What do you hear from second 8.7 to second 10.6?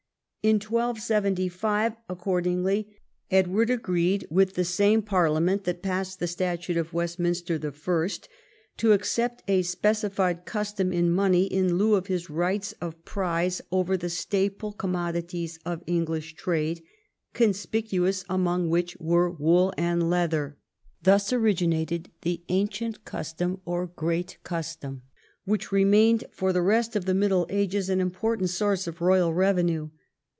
to accept a specified